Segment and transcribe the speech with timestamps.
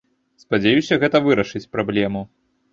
[0.43, 2.27] Спадзяюся, гэта вырашыць праблему.